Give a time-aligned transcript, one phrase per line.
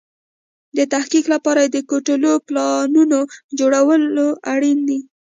[0.77, 3.19] د تحقق لپاره يې د کوټلو پلانونو
[3.59, 4.01] جوړول
[4.53, 4.99] اړين دي.